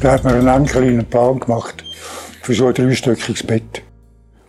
[0.00, 1.84] Da hat man einen Plan gemacht
[2.40, 3.82] für so ein dreistöckiges Bett.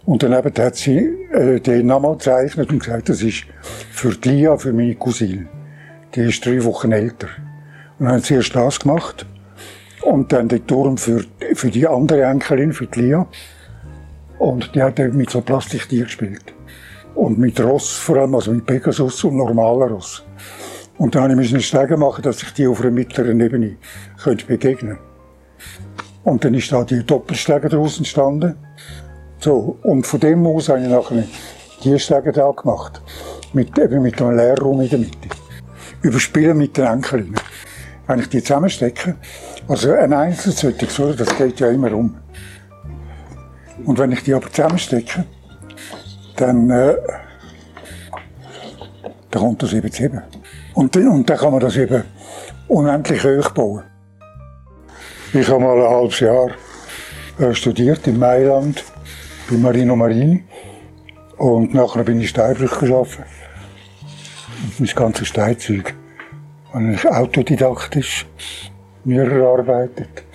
[0.06, 1.00] Und daneben hat sie
[1.34, 3.44] äh, den nochmal gezeichnet und gesagt, das ist
[3.92, 5.50] für die Lia, für meine Cousine.
[6.16, 7.28] Die ist drei Wochen älter.
[8.00, 9.26] Und dann hat sie erst das gemacht.
[10.04, 13.28] Und dann den Turm für, für die andere Enkelin, für die Lia.
[14.40, 16.54] Und die hat dann mit so Plastiktier gespielt.
[17.14, 20.24] Und mit Ross vor allem, also mit Pegasus und normaler Ross.
[20.98, 23.76] Und dann musste ich Stege machen, dass ich die auf einer mittleren Ebene
[24.24, 24.98] könnte begegnen
[26.24, 28.56] Und dann ist da die Doppelstege daraus entstanden.
[29.40, 31.24] So, und von dem aus habe ich nachher
[31.84, 33.02] die Stege da gemacht.
[33.54, 35.30] Mit, eben mit einem Leerraum in der Mitte.
[36.02, 37.36] Überspielen mit den Enkelinnen.
[38.08, 39.16] Wenn ich die zusammenstecke,
[39.68, 42.18] also ein Einzelzüttig, so, das geht ja immer um.
[43.86, 45.26] Und wenn ich die aber zusammenstecke,
[46.36, 46.96] dann, äh,
[49.32, 50.22] dann kommt das eben zusammen.
[50.74, 52.04] Und, und dann kann man das eben
[52.68, 53.84] unendlich hoch bauen.
[55.34, 56.50] Ich habe mal ein halbes Jahr
[57.40, 58.84] äh, studiert in Mailand
[59.50, 60.44] bei Marino Marini
[61.38, 63.24] und nachher bin ich Steinbrüch geschaffen.
[64.78, 65.94] Mein ganzes Steinzeug
[66.74, 68.26] habe ich autodidaktisch
[69.06, 70.26] mir erarbeitet.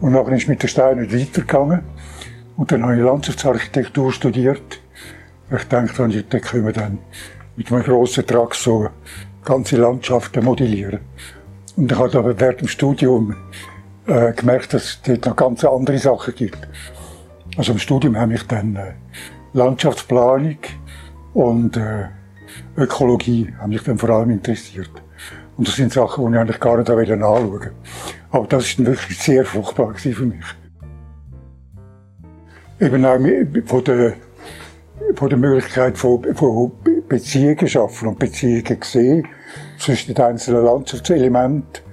[0.00, 1.82] Und nachher ist mit der Stein nicht weitergegangen.
[2.56, 4.80] Und dann habe ich Landschaftsarchitektur studiert.
[5.56, 6.98] Ich dachte, da können wir dann
[7.54, 8.88] mit einem grossen Trag so
[9.44, 10.98] ganze Landschaften modellieren.
[11.76, 13.36] Und ich habe aber während dem Studium
[14.06, 16.58] äh, gemerkt, dass es dort noch ganz andere Sachen gibt.
[17.56, 18.92] Also im Studium habe ich dann äh,
[19.52, 20.58] Landschaftsplanung
[21.32, 22.08] und äh,
[22.76, 24.90] Ökologie haben mich dann vor allem interessiert.
[25.56, 27.72] Und das sind Sachen, die ich eigentlich gar nicht anschauen wollte.
[28.30, 30.44] Aber das ist wirklich sehr fruchtbar für mich.
[32.80, 33.18] Eben auch
[33.66, 34.14] von der,
[35.14, 36.72] von der Möglichkeit von, von
[37.08, 39.28] Beziehungen schaffen und Beziehungen sehen
[39.78, 41.83] zwischen den einzelnen Landschaftselementen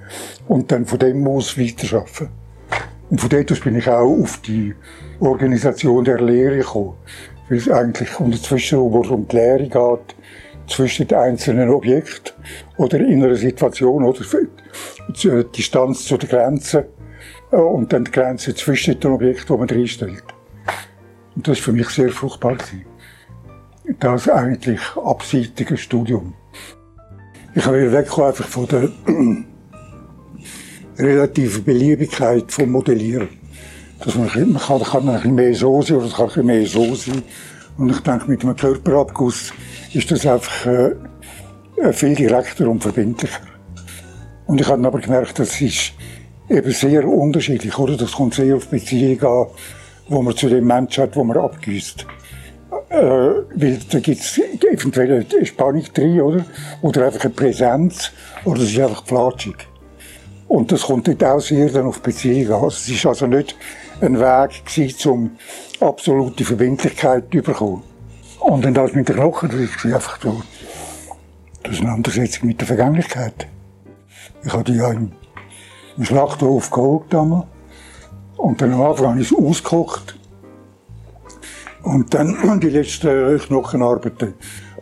[0.47, 2.29] und dann von dem aus weiterschaffen.
[3.09, 4.73] Und von dort aus bin ich auch auf die
[5.19, 6.95] Organisation der Lehre gekommen.
[7.49, 10.15] Weil es eigentlich unterzwischen, wo es um die Lehre geht,
[10.67, 12.33] zwischen den einzelnen Objekten
[12.77, 14.19] oder in einer Situation oder
[15.09, 16.85] die Distanz zu den Grenzen
[17.51, 20.23] äh, und dann die Grenze zwischen den Objekten, die man reinstellt.
[21.35, 22.55] Und das war für mich sehr fruchtbar.
[22.55, 22.85] Gewesen.
[23.99, 26.33] Das eigentlich abseitige Studium.
[27.53, 28.89] Ich will wegkommen einfach von der
[31.01, 33.29] relativen Beliebigkeit vom Modellieren.
[34.03, 36.95] Dass man, man kann, kann ein bisschen mehr so sein oder kann ein mehr so
[36.95, 37.21] sein.
[37.77, 39.53] Und ich denke, mit einem Körperabguss
[39.93, 40.91] ist das einfach äh,
[41.77, 43.41] äh, viel direkter und verbindlicher.
[44.47, 45.93] Und ich habe aber gemerkt, das ist
[46.49, 47.95] eben sehr unterschiedlich, oder?
[47.95, 49.47] Das kommt sehr auf Beziehungen an,
[50.09, 52.05] wo man zu dem Menschen hat, wo man abgüsst.
[52.89, 56.45] Äh, weil da gibt es eventuell eine Spannung drin, oder?
[56.81, 58.11] Oder einfach eine Präsenz,
[58.43, 59.70] oder es ist einfach flatschig.
[60.51, 62.67] Und das kommt dort auch sehr dann auf Beziehungen an.
[62.67, 63.55] Es ist also nicht
[64.01, 65.31] ein Weg gewesen, um
[65.79, 67.83] absolute Verbindlichkeit zu bekommen.
[68.41, 70.41] Und dann das mit den Knochen, das ist einfach so,
[71.63, 73.47] eine Auseinandersetzung mit der Vergänglichkeit.
[74.43, 75.13] Ich hatte ja im,
[75.95, 77.45] im Schlachthof geholt damals.
[78.35, 80.19] Und dann am Anfang habe ich es ausgekocht.
[81.83, 84.33] Und dann die letzten Knochenarbeiten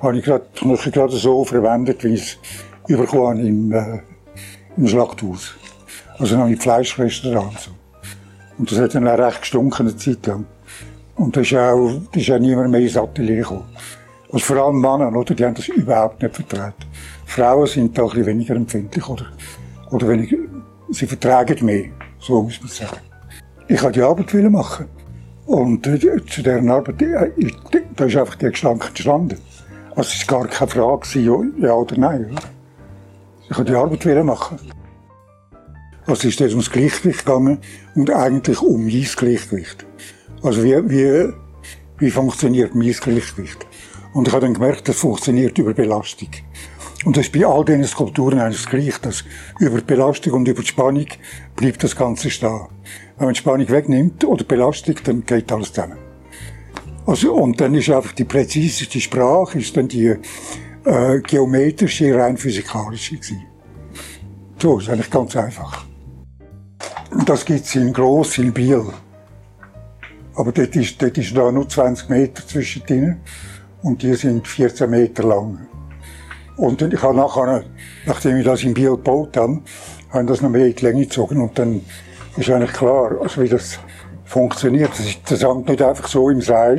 [0.01, 2.39] habe ich gerade, Knochen gerade so verwendet, wie ich
[2.87, 2.97] es
[3.37, 3.99] im, äh,
[4.75, 5.58] im Schlachthaus.
[6.19, 7.51] Also ich Fleischreste dran.
[7.57, 7.71] So.
[8.57, 10.45] Und das hat dann auch recht gestunken eine Zeit lang.
[11.15, 13.65] Und da ist auch, da ist auch niemand mehr ins Atelier gekommen.
[14.31, 15.33] Also vor allem Männer, oder?
[15.33, 16.85] Die haben das überhaupt nicht vertreten.
[17.25, 19.25] Frauen sind da ein bisschen weniger empfindlich, oder?
[19.91, 20.37] Oder weniger,
[20.89, 21.85] sie vertragen mehr.
[22.19, 22.97] So muss man sagen.
[23.67, 24.85] Ich wollte die Arbeit machen.
[25.45, 27.31] Und äh, zu dieser Arbeit, äh,
[27.95, 29.39] da ist einfach der Gestank entstanden.
[29.95, 32.25] Also es war gar keine Frage, ja oder nein.
[32.31, 32.41] Oder?
[33.49, 34.59] Ich wollte die Arbeit machen.
[36.09, 37.59] Also ist es ums Gleichgewicht gegangen
[37.93, 39.85] und eigentlich um mein Gleichgewicht.
[40.41, 41.31] Also wie, wie,
[41.99, 43.67] wie funktioniert mein Gleichgewicht?
[44.15, 46.29] Und ich habe dann gemerkt, das funktioniert über Belastung.
[47.05, 49.23] Und das ist bei all diesen Skulpturen eigentlich gleich, dass
[49.59, 51.05] über Belastung und über Spannung
[51.55, 52.65] bleibt das Ganze stehen.
[53.19, 55.99] Wenn man die Spannung wegnimmt oder Belastung, dann geht alles zusammen.
[57.05, 60.15] Also, und dann ist einfach die präziseste Sprache, ist dann die
[60.85, 63.45] äh, geometrische, rein physikalische gewesen.
[64.57, 65.88] So, ist eigentlich ganz einfach.
[67.11, 68.85] Und das gibt's in Gross, in Biel.
[70.35, 73.21] Aber dort ist, dort ist da nur 20 Meter zwischen denen
[73.81, 75.67] und die sind 14 Meter lang.
[76.55, 77.63] Und ich habe nachher,
[78.05, 79.61] nachdem ich das in Biel gebaut habe,
[80.11, 81.81] habe ich das noch mehr in die Länge gezogen und dann
[82.37, 83.79] ist eigentlich klar, also wie das
[84.25, 84.91] funktioniert.
[84.91, 86.77] Das, ist, das hängt nicht einfach so im Seil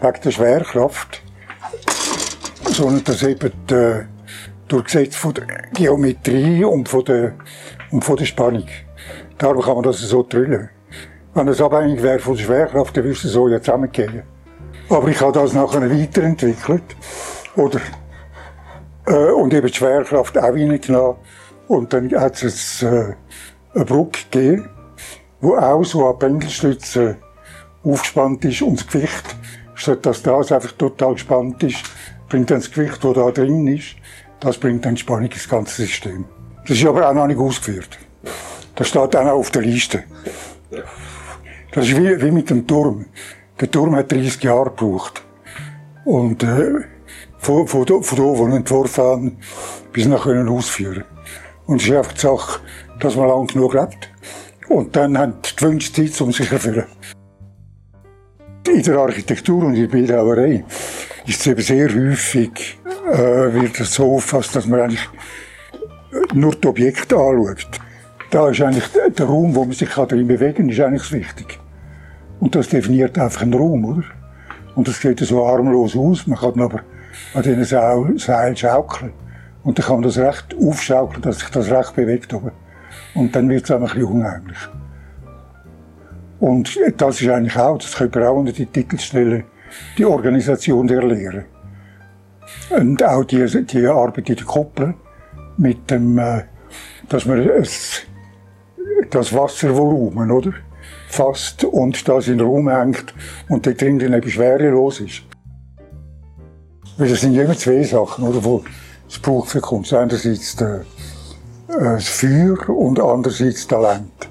[0.00, 1.22] wegen der Schwerkraft,
[2.64, 4.04] sondern das eben äh,
[4.68, 7.34] durch Gesetz von der Geometrie und von der,
[7.90, 8.66] und von der Spannung.
[9.40, 10.68] Darum kann man das so drüllen.
[11.32, 14.22] Wenn es abhängig wäre von der Schwerkraft, dann würde es so ja zusammengehen.
[14.90, 16.82] Aber ich habe das nachher weiterentwickelt.
[17.56, 17.80] Oder,
[19.06, 21.16] äh, und eben die Schwerkraft auch reingenommen.
[21.68, 23.14] Und dann hat es äh,
[23.74, 24.68] eine Brücke gegeben,
[25.40, 27.16] wo auch so an Pendelstützen
[27.82, 29.36] aufgespannt ist und das Gewicht,
[29.74, 31.82] statt dass das einfach total gespannt ist,
[32.28, 33.96] bringt dann das Gewicht, das da drin ist,
[34.38, 36.26] das bringt dann Spannung ins ganze System.
[36.68, 37.98] Das ist aber auch noch nicht ausgeführt.
[38.80, 40.04] Das steht auch noch auf der Liste.
[41.70, 43.04] Das ist wie, wie mit dem Turm.
[43.60, 45.22] Der Turm hat 30 Jahre gebraucht.
[46.06, 46.86] Und äh,
[47.36, 49.36] von, von, von, da, wo wir entworfen haben,
[49.92, 51.04] bis wir können ausführen
[51.66, 52.60] Und es ist einfach die Sache,
[53.00, 54.10] dass man lang genug lebt.
[54.70, 56.86] Und dann haben die gewünschte Zeit, um sich zu erfüllen.
[58.66, 60.64] In der Architektur und in der Bildhauerei
[61.26, 62.78] ist es eben sehr häufig,
[63.12, 65.06] äh, wird es so auffasst, dass man eigentlich
[66.32, 67.78] nur die Objekte anschaut.
[68.30, 71.58] Da ist eigentlich der Raum, wo man sich darin bewegen kann, ist eigentlich wichtig.
[72.38, 74.04] Und das definiert einfach einen Raum, oder?
[74.74, 76.26] Und das sieht so armlos aus.
[76.26, 76.80] Man kann aber
[77.34, 79.12] an diesen Seilen schaukeln.
[79.62, 82.32] Und dann kann man das recht aufschaukeln, dass sich das recht bewegt.
[82.32, 82.52] Oben.
[83.14, 84.58] Und dann wird es auch ein bisschen unheimlich.
[86.38, 89.44] Und das ist eigentlich auch, das könnte man auch unter die Titel stellen,
[89.98, 91.44] die Organisation der Lehre.
[92.70, 94.94] Und auch die, die Arbeit in der Koppel
[95.58, 96.44] mit dem, äh,
[97.08, 98.06] dass man es,
[99.10, 100.52] das Wasservolumen, oder?
[101.08, 103.14] Fasst und das in den Raum hängt
[103.48, 105.22] und da drin dann eben schwerelos ist.
[106.96, 108.42] Weil das sind immer zwei Sachen, oder?
[108.44, 108.64] Wo
[109.08, 109.92] es braucht für Kunst.
[109.92, 110.80] Einerseits äh,
[111.68, 114.28] das Feuer und andererseits Talent.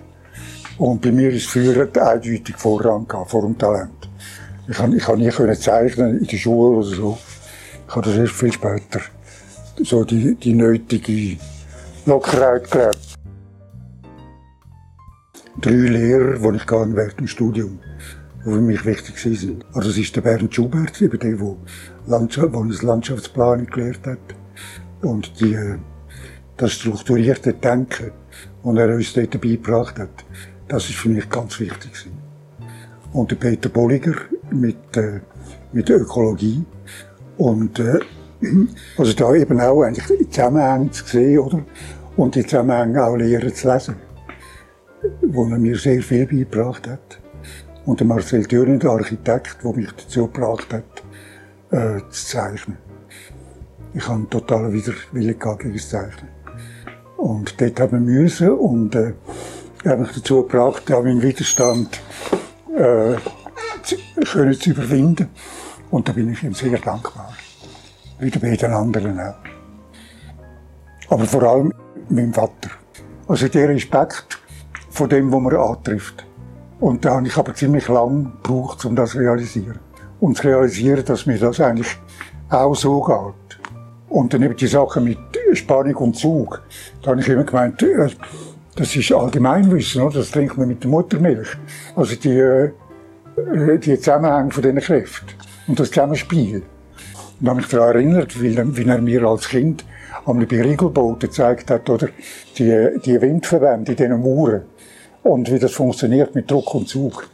[0.77, 4.09] Und bei mir ist Feuer eindeutig Vorrang vor dem Talent.
[4.67, 7.17] Ich kann, ich kann nie können zeichnen in der Schule oder so.
[7.87, 9.01] Ich habe das erst viel später
[9.83, 11.37] so die, die nötige
[12.05, 13.08] Lockerheit gelernt.
[15.61, 17.79] Drei Lehrer, die ich gehe während dem Studium,
[18.45, 19.65] die für mich wichtig sind.
[19.73, 21.55] Also das ist der Bernd Schubert, über den, der
[22.07, 24.19] Landschaft, der uns Landschaftsplanung gelehrt hat.
[25.01, 25.77] Und die, äh,
[26.55, 28.11] das strukturierte Denken,
[28.63, 30.25] das er uns dort beigebracht hat,
[30.69, 31.91] das ist für mich ganz wichtig.
[33.11, 34.15] Und der Peter Bolliger
[34.51, 35.19] mit, äh,
[35.73, 36.63] mit der Ökologie.
[37.37, 37.99] Und äh,
[38.97, 41.65] also da eben auch eigentlich die Zusammenhänge zu sehen, oder?
[42.15, 44.08] Und die Zusammenhänge auch lernen zu lesen.
[45.21, 47.19] Wo er mir sehr viel beigebracht hat.
[47.85, 51.03] Und der Marcel Thürn, der Architekt, der mich dazu gebracht hat,
[51.71, 52.77] äh, zu zeichnen.
[53.93, 56.29] Ich habe einen totalen Widerwillen gegen das Zeichnen.
[57.17, 59.13] Und dort haben wir müssen und äh,
[59.85, 61.99] habe mich dazu gebracht, auch meinen Widerstand
[62.75, 63.15] äh,
[63.83, 65.29] zu, zu überwinden.
[65.89, 67.33] Und da bin ich ihm sehr dankbar
[68.19, 69.35] wie bei den anderen auch.
[71.09, 71.73] Aber vor allem
[72.09, 72.69] meinem Vater.
[73.27, 74.39] Also der Respekt
[74.99, 76.25] von dem, was man antrifft.
[76.81, 79.79] Und da habe ich aber ziemlich lang gebraucht, um das zu realisieren.
[80.19, 81.97] Und zu realisieren, dass mir das eigentlich
[82.49, 83.59] auch so geht.
[84.09, 85.17] Und dann eben die Sache mit
[85.53, 86.61] Spannung und Zug.
[87.01, 88.09] Da habe ich immer gemeint, äh,
[88.75, 90.19] das ist Allgemeinwissen, oder?
[90.19, 91.47] das trinkt man mit der Muttermilch.
[91.95, 92.71] Also die, äh,
[93.77, 95.29] die Zusammenhänge von diesen Kräften.
[95.67, 96.63] Und das Zusammenspiel.
[97.39, 99.85] Und habe mich daran erinnert, wie, er mir als Kind
[100.25, 102.09] am Beriegelboot gezeigt hat, oder
[102.57, 104.63] die, die Windverbände in diesen Mauern
[105.23, 107.29] und wie das funktioniert mit Druck und Zug.